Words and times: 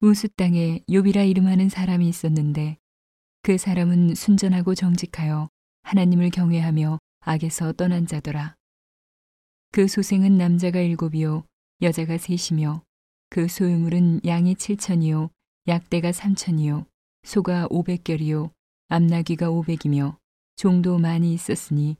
우수 0.00 0.28
땅에 0.28 0.80
욥이라 0.90 1.26
이름하는 1.30 1.70
사람이 1.70 2.06
있었는데 2.06 2.76
그 3.42 3.56
사람은 3.56 4.14
순전하고 4.14 4.74
정직하여 4.74 5.48
하나님을 5.84 6.28
경외하며 6.30 6.98
악에서 7.20 7.72
떠난 7.72 8.06
자더라. 8.06 8.56
그 9.72 9.88
소생은 9.88 10.36
남자가 10.36 10.80
일곱이요 10.80 11.44
여자가 11.80 12.18
셋이며 12.18 12.82
그 13.30 13.48
소유물은 13.48 14.20
양이 14.26 14.54
칠천이요 14.54 15.30
약대가 15.66 16.12
삼천이요 16.12 16.86
소가 17.22 17.66
오백결이요 17.70 18.50
암나귀가 18.88 19.50
오백이며 19.50 20.18
종도 20.56 20.98
많이 20.98 21.32
있었으니 21.32 21.96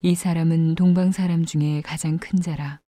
이 0.00 0.14
사람은 0.14 0.76
동방 0.76 1.12
사람 1.12 1.44
중에 1.44 1.82
가장 1.82 2.18
큰 2.18 2.40
자라. 2.40 2.80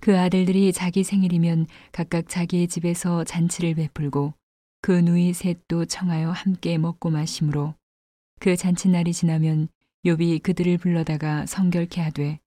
그 0.00 0.18
아들들이 0.18 0.72
자기 0.72 1.04
생일이면 1.04 1.66
각각 1.92 2.28
자기의 2.28 2.68
집에서 2.68 3.22
잔치를 3.24 3.74
베풀고 3.74 4.32
그 4.80 4.92
누이 4.92 5.34
셋도 5.34 5.84
청하여 5.84 6.30
함께 6.30 6.78
먹고 6.78 7.10
마심으로 7.10 7.74
그 8.40 8.56
잔치날이 8.56 9.12
지나면 9.12 9.68
욥이 10.06 10.42
그들을 10.42 10.78
불러다가 10.78 11.44
성결케 11.44 12.00
하되 12.00 12.40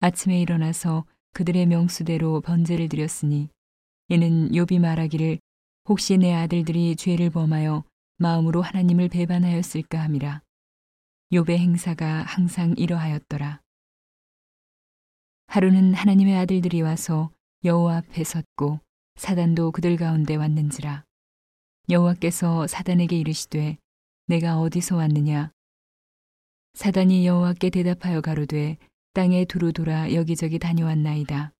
아침에 0.00 0.40
일어나서 0.42 1.06
그들의 1.32 1.64
명수대로 1.66 2.42
번제를 2.42 2.90
드렸으니 2.90 3.48
이는 4.08 4.50
욥이 4.50 4.78
말하기를 4.78 5.38
혹시 5.88 6.18
내 6.18 6.34
아들들이 6.34 6.96
죄를 6.96 7.30
범하여 7.30 7.84
마음으로 8.18 8.60
하나님을 8.60 9.08
배반하였을까 9.08 9.98
함이라. 10.02 10.42
욥의 11.32 11.56
행사가 11.56 12.24
항상 12.26 12.74
이러하였더라 12.76 13.60
하루는 15.50 15.94
하나님의 15.94 16.36
아들들이 16.36 16.80
와서 16.80 17.32
여호와 17.64 17.96
앞에 17.96 18.22
섰고 18.22 18.78
사단도 19.16 19.72
그들 19.72 19.96
가운데 19.96 20.36
왔는지라. 20.36 21.02
여호와께서 21.88 22.68
사단에게 22.68 23.18
이르시되 23.18 23.76
내가 24.28 24.60
어디서 24.60 24.94
왔느냐? 24.94 25.50
사단이 26.74 27.26
여호와께 27.26 27.70
대답하여 27.70 28.20
가로되 28.20 28.78
땅에 29.12 29.44
두루 29.44 29.72
돌아 29.72 30.14
여기저기 30.14 30.60
다녀왔나이다. 30.60 31.50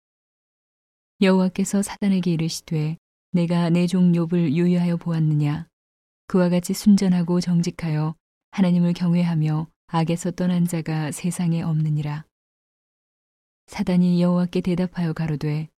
여호와께서 1.20 1.82
사단에게 1.82 2.30
이르시되 2.30 2.96
내가 3.32 3.70
내 3.70 3.88
종 3.88 4.12
욥을 4.12 4.52
유유하여 4.52 4.98
보았느냐? 4.98 5.66
그와 6.28 6.48
같이 6.48 6.74
순전하고 6.74 7.40
정직하여 7.40 8.14
하나님을 8.52 8.92
경외하며 8.92 9.66
악에서 9.88 10.30
떠난 10.30 10.64
자가 10.64 11.10
세상에 11.10 11.62
없느니라 11.62 12.29
사단이 13.70 14.20
여호와께 14.20 14.62
대답하여 14.62 15.12
가로되 15.12 15.68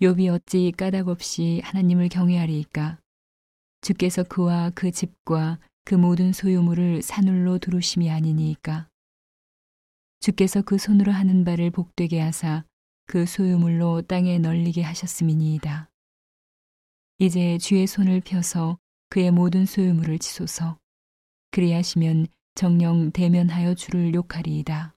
욥이 0.00 0.34
어찌 0.34 0.72
까닭 0.74 1.08
없이 1.08 1.60
하나님을 1.64 2.08
경외하리이까 2.08 2.98
주께서 3.82 4.22
그와 4.22 4.70
그 4.74 4.90
집과 4.90 5.58
그 5.84 5.94
모든 5.94 6.32
소유물을 6.32 7.02
산울로 7.02 7.58
두루심이 7.58 8.10
아니니이까 8.10 8.88
주께서 10.20 10.62
그 10.62 10.78
손으로 10.78 11.12
하는 11.12 11.44
바를 11.44 11.70
복되게 11.70 12.20
하사 12.20 12.64
그 13.04 13.26
소유물로 13.26 14.02
땅에 14.08 14.38
널리게 14.38 14.80
하셨음이니이다. 14.80 15.90
이제 17.18 17.58
주의 17.58 17.86
손을 17.86 18.22
펴서 18.22 18.78
그의 19.10 19.30
모든 19.30 19.66
소유물을 19.66 20.18
치소서. 20.20 20.78
그리하시면 21.50 22.28
정령 22.54 23.12
대면하여 23.12 23.74
주를 23.74 24.14
욕하리이다. 24.14 24.95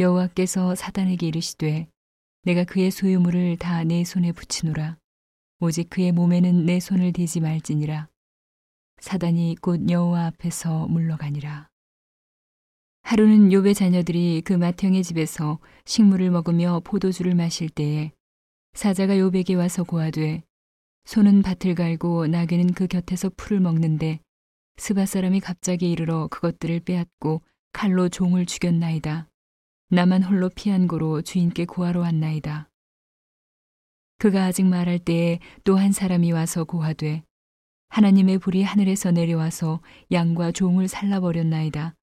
여호와께서 0.00 0.74
사단에게 0.74 1.26
이르시되 1.26 1.88
내가 2.44 2.64
그의 2.64 2.90
소유물을 2.90 3.56
다 3.58 3.84
내 3.84 4.04
손에 4.04 4.32
붙이노라. 4.32 4.96
오직 5.60 5.90
그의 5.90 6.12
몸에는 6.12 6.66
내 6.66 6.78
손을 6.78 7.12
대지 7.12 7.40
말지니라. 7.40 8.08
사단이 9.00 9.56
곧 9.60 9.90
여호와 9.90 10.26
앞에서 10.26 10.86
물러가니라. 10.86 11.68
하루는 13.02 13.48
욥의 13.50 13.74
자녀들이 13.74 14.42
그 14.44 14.52
맏형의 14.52 15.02
집에서 15.02 15.58
식물을 15.84 16.30
먹으며 16.30 16.80
포도주를 16.84 17.34
마실 17.34 17.68
때에 17.68 18.12
사자가 18.74 19.14
욥에게 19.14 19.56
와서 19.56 19.82
고하되 19.82 20.42
소는 21.06 21.42
밭을 21.42 21.74
갈고 21.74 22.26
나귀는 22.26 22.74
그 22.74 22.86
곁에서 22.86 23.30
풀을 23.36 23.60
먹는데 23.60 24.20
스바 24.76 25.06
사람이 25.06 25.40
갑자기 25.40 25.90
이르러 25.90 26.28
그것들을 26.28 26.80
빼앗고 26.80 27.42
칼로 27.72 28.08
종을 28.08 28.46
죽였나이다. 28.46 29.27
나만 29.90 30.22
홀로 30.22 30.50
피한 30.50 30.86
고로 30.86 31.22
주인께 31.22 31.64
고하러 31.64 32.00
왔나이다. 32.00 32.68
그가 34.18 34.44
아직 34.44 34.66
말할 34.66 34.98
때에 34.98 35.38
또 35.64 35.76
한 35.78 35.92
사람이 35.92 36.30
와서 36.32 36.64
고하되 36.64 37.22
하나님의 37.88 38.36
불이 38.38 38.64
하늘에서 38.64 39.12
내려와서 39.12 39.80
양과 40.12 40.52
종을 40.52 40.88
살라버렸나이다. 40.88 41.94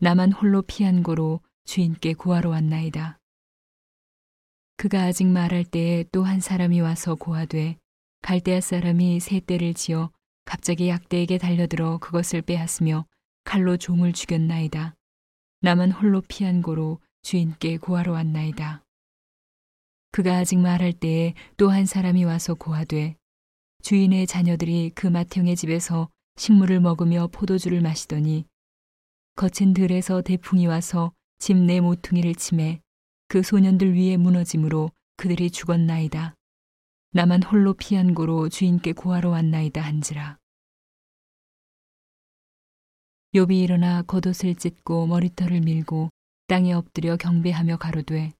나만 0.00 0.32
홀로 0.32 0.62
피한 0.62 1.02
고로 1.02 1.40
주인께 1.64 2.14
고하러 2.14 2.48
왔나이다. 2.48 3.18
그가 4.78 5.02
아직 5.02 5.26
말할 5.26 5.64
때에 5.64 6.04
또 6.12 6.22
한 6.22 6.40
사람이 6.40 6.80
와서 6.80 7.16
고하되 7.16 7.76
갈대아 8.22 8.62
사람이 8.62 9.20
새 9.20 9.40
떼를 9.40 9.74
지어 9.74 10.10
갑자기 10.46 10.88
약대에게 10.88 11.36
달려들어 11.36 11.98
그것을 11.98 12.40
빼앗으며 12.40 13.04
칼로 13.44 13.76
종을 13.76 14.14
죽였나이다. 14.14 14.94
나만 15.60 15.92
홀로 15.92 16.22
피한 16.22 16.62
고로 16.62 16.98
주인께 17.22 17.78
고하러 17.78 18.12
왔나이다. 18.12 18.82
그가 20.12 20.38
아직 20.38 20.58
말할 20.58 20.92
때에 20.92 21.34
또 21.56 21.70
한 21.70 21.86
사람이 21.86 22.24
와서 22.24 22.54
고하되 22.54 23.16
주인의 23.82 24.26
자녀들이 24.26 24.90
그 24.94 25.06
맏형의 25.06 25.56
집에서 25.56 26.08
식물을 26.36 26.80
먹으며 26.80 27.28
포도주를 27.28 27.80
마시더니 27.80 28.44
거친 29.36 29.72
들에서 29.72 30.22
대풍이 30.22 30.66
와서 30.66 31.12
집 31.38 31.56
내 31.56 31.80
모퉁이를 31.80 32.34
치매 32.34 32.80
그 33.28 33.42
소년들 33.42 33.94
위에 33.94 34.16
무너짐으로 34.16 34.90
그들이 35.16 35.50
죽었나이다. 35.50 36.34
나만 37.12 37.42
홀로 37.42 37.74
피한 37.74 38.14
고로 38.14 38.48
주인께 38.48 38.92
고하러 38.92 39.30
왔나이다 39.30 39.80
한지라. 39.80 40.38
욥이 43.34 43.62
일어나 43.62 44.02
겉옷을 44.02 44.56
찢고 44.56 45.06
머리털을 45.06 45.60
밀고 45.60 46.10
땅에 46.50 46.72
엎드려 46.72 47.16
경배하며 47.16 47.76
가로되 47.76 48.32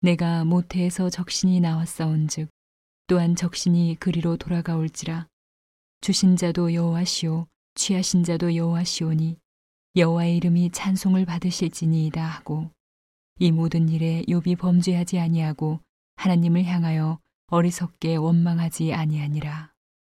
내가 0.00 0.44
모태에서 0.44 1.08
적신이 1.08 1.60
나왔사온즉 1.60 2.48
또한 3.06 3.36
적신이 3.36 3.94
그리로 4.00 4.36
돌아가올지라 4.36 5.28
주신 6.00 6.34
자도 6.34 6.74
여호와시오 6.74 7.46
취하신 7.76 8.24
자도 8.24 8.56
여호와시오니 8.56 9.36
여호와의 9.94 10.36
이름이 10.38 10.72
찬송을 10.72 11.26
받으실지니이다 11.26 12.26
하고 12.26 12.72
이 13.38 13.52
모든 13.52 13.88
일에 13.88 14.24
욥이 14.26 14.58
범죄하지 14.58 15.20
아니하고 15.20 15.78
하나님을 16.16 16.64
향하여 16.64 17.20
어리석게 17.46 18.16
원망하지 18.16 18.92
아니하니라. 18.94 19.72